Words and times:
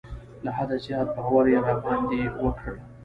له 0.43 0.51
حده 0.57 0.77
زیات 0.85 1.07
باور 1.15 1.45
یې 1.53 1.59
را 1.67 1.75
باندې 1.83 2.19
وکړ. 2.43 2.73